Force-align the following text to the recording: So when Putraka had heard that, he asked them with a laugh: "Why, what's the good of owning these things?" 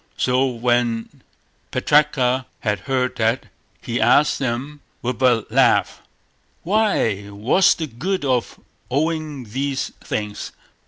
So 0.17 0.47
when 0.47 1.21
Putraka 1.69 2.47
had 2.61 2.79
heard 2.79 3.17
that, 3.17 3.45
he 3.83 4.01
asked 4.01 4.39
them 4.39 4.81
with 5.03 5.21
a 5.21 5.45
laugh: 5.51 6.01
"Why, 6.63 7.25
what's 7.29 7.75
the 7.75 7.85
good 7.85 8.25
of 8.25 8.59
owning 8.89 9.43
these 9.43 9.89
things?" 10.03 10.53